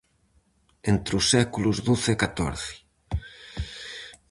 Entre 0.91 1.13
os 1.19 1.25
séculos 1.33 1.77
doce 1.87 2.09
e 2.13 2.19
catorce. 2.23 2.73